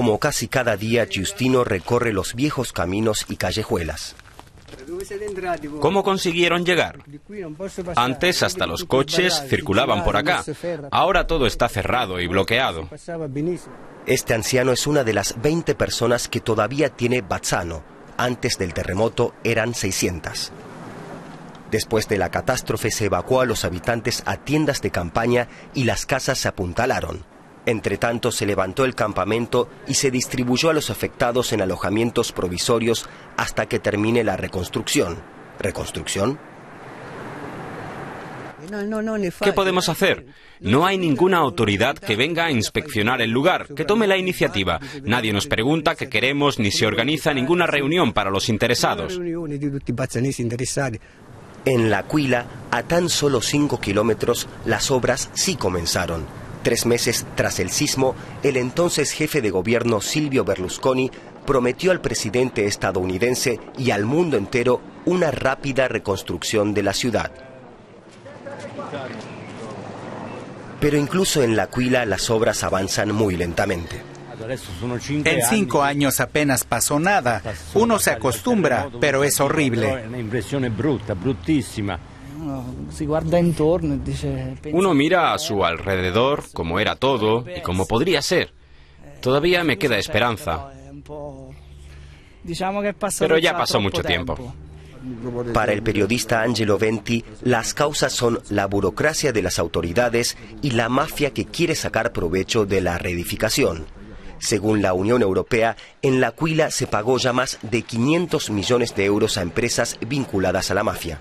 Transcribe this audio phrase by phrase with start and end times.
[0.00, 4.16] Como casi cada día, Giustino recorre los viejos caminos y callejuelas.
[5.78, 7.00] ¿Cómo consiguieron llegar?
[7.96, 10.42] Antes hasta los coches circulaban por acá.
[10.90, 12.88] Ahora todo está cerrado y bloqueado.
[14.06, 17.82] Este anciano es una de las 20 personas que todavía tiene Bazzano.
[18.16, 20.50] Antes del terremoto eran 600.
[21.70, 26.06] Después de la catástrofe se evacuó a los habitantes a tiendas de campaña y las
[26.06, 27.26] casas se apuntalaron.
[27.66, 33.06] Entre tanto, se levantó el campamento y se distribuyó a los afectados en alojamientos provisorios
[33.36, 35.18] hasta que termine la reconstrucción.
[35.58, 36.38] ¿Reconstrucción?
[39.42, 40.26] ¿Qué podemos hacer?
[40.60, 44.78] No hay ninguna autoridad que venga a inspeccionar el lugar, que tome la iniciativa.
[45.02, 49.18] Nadie nos pregunta qué queremos ni se organiza ninguna reunión para los interesados.
[51.64, 56.39] En La Aquila, a tan solo 5 kilómetros, las obras sí comenzaron.
[56.62, 61.10] Tres meses tras el sismo, el entonces jefe de gobierno Silvio Berlusconi
[61.46, 67.30] prometió al presidente estadounidense y al mundo entero una rápida reconstrucción de la ciudad.
[70.80, 74.02] Pero incluso en La Aquila las obras avanzan muy lentamente.
[75.08, 77.42] En cinco años apenas pasó nada.
[77.74, 80.06] Uno se acostumbra, pero es horrible.
[84.72, 88.52] Uno mira a su alrededor como era todo y como podría ser.
[89.20, 90.70] Todavía me queda esperanza.
[93.18, 94.54] Pero ya pasó mucho tiempo.
[95.54, 100.88] Para el periodista Angelo Venti, las causas son la burocracia de las autoridades y la
[100.88, 103.86] mafia que quiere sacar provecho de la reedificación.
[104.38, 109.04] Según la Unión Europea, en La Aquila se pagó ya más de 500 millones de
[109.04, 111.18] euros a empresas vinculadas a la mafia.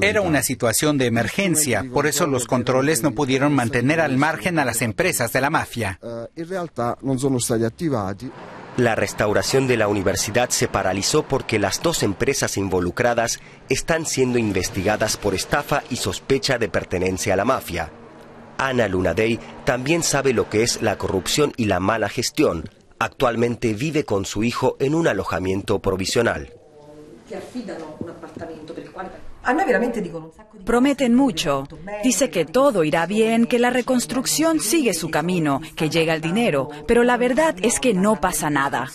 [0.00, 4.64] Era una situación de emergencia, por eso los controles no pudieron mantener al margen a
[4.64, 5.98] las empresas de la mafia.
[8.78, 13.38] La restauración de la universidad se paralizó porque las dos empresas involucradas
[13.68, 17.90] están siendo investigadas por estafa y sospecha de pertenencia a la mafia.
[18.56, 22.64] Ana Lunadei también sabe lo que es la corrupción y la mala gestión.
[22.98, 26.54] Actualmente vive con su hijo en un alojamiento provisional.
[30.64, 31.66] Prometen mucho.
[32.04, 36.68] Dice que todo irá bien, que la reconstrucción sigue su camino, que llega el dinero,
[36.86, 38.88] pero la verdad es que no pasa nada.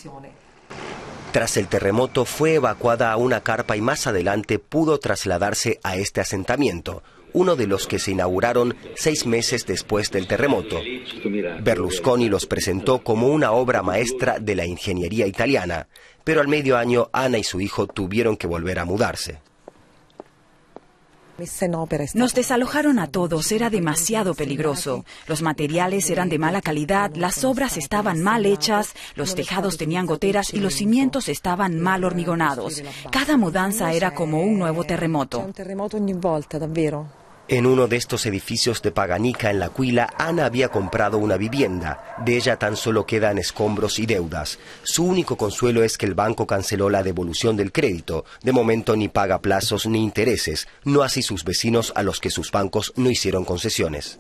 [1.32, 6.22] Tras el terremoto fue evacuada a una carpa y más adelante pudo trasladarse a este
[6.22, 7.04] asentamiento,
[7.34, 10.80] uno de los que se inauguraron seis meses después del terremoto.
[11.62, 15.88] Berlusconi los presentó como una obra maestra de la ingeniería italiana,
[16.24, 19.42] pero al medio año Ana y su hijo tuvieron que volver a mudarse.
[22.16, 25.06] Nos desalojaron a todos, era demasiado peligroso.
[25.28, 30.54] Los materiales eran de mala calidad, las obras estaban mal hechas, los tejados tenían goteras
[30.54, 32.84] y los cimientos estaban mal hormigonados.
[33.12, 35.46] Cada mudanza era como un nuevo terremoto.
[37.50, 42.16] En uno de estos edificios de Paganica en La Cuila, Ana había comprado una vivienda.
[42.26, 44.60] De ella tan solo quedan escombros y deudas.
[44.84, 48.26] Su único consuelo es que el banco canceló la devolución del crédito.
[48.44, 52.52] De momento ni paga plazos ni intereses, no así sus vecinos a los que sus
[52.52, 54.20] bancos no hicieron concesiones.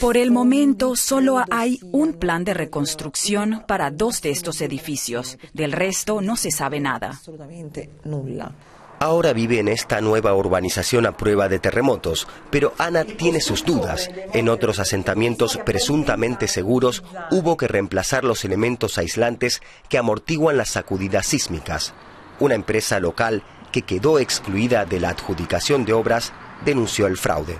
[0.00, 5.38] Por el momento solo hay un plan de reconstrucción para dos de estos edificios.
[5.54, 7.18] Del resto no se sabe nada.
[9.04, 14.08] Ahora vive en esta nueva urbanización a prueba de terremotos, pero Ana tiene sus dudas.
[14.32, 19.60] En otros asentamientos presuntamente seguros hubo que reemplazar los elementos aislantes
[19.90, 21.92] que amortiguan las sacudidas sísmicas.
[22.40, 26.32] Una empresa local que quedó excluida de la adjudicación de obras
[26.64, 27.58] denunció el fraude.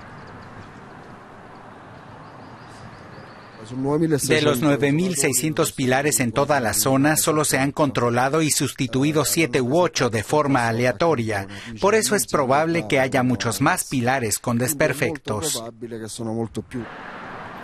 [3.71, 9.61] De los 9.600 pilares en toda la zona, solo se han controlado y sustituido 7
[9.61, 11.47] u 8 de forma aleatoria.
[11.81, 15.65] Por eso es probable que haya muchos más pilares con desperfectos.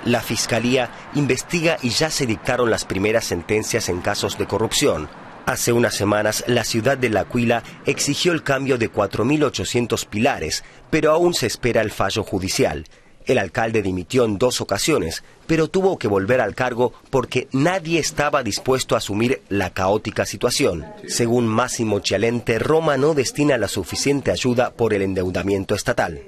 [0.05, 5.09] La Fiscalía investiga y ya se dictaron las primeras sentencias en casos de corrupción.
[5.45, 11.13] Hace unas semanas, la ciudad de La Aquila exigió el cambio de 4.800 pilares, pero
[11.13, 12.87] aún se espera el fallo judicial.
[13.31, 18.43] El alcalde dimitió en dos ocasiones, pero tuvo que volver al cargo porque nadie estaba
[18.43, 20.85] dispuesto a asumir la caótica situación.
[21.07, 26.21] Según Massimo Cialente, Roma no destina la suficiente ayuda por el endeudamiento estatal.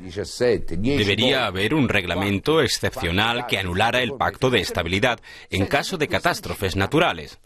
[0.00, 6.74] Debería haber un reglamento excepcional que anulara el pacto de estabilidad en caso de catástrofes
[6.74, 7.38] naturales.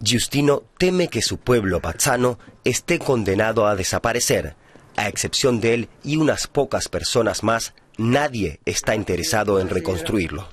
[0.00, 4.54] Giustino teme que su pueblo pazzano esté condenado a desaparecer
[4.98, 10.48] a excepción de él y unas pocas personas más, nadie está interesado en reconstruirlo.